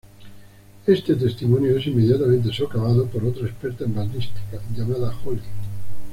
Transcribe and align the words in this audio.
Este 0.87 1.13
testimonio 1.13 1.77
es 1.77 1.85
inmediatamente 1.85 2.51
socavado 2.51 3.05
por 3.05 3.23
otra 3.23 3.45
experta 3.45 3.83
en 3.83 3.93
balística 3.93 4.59
llamada 4.75 5.15
Holly. 5.23 5.43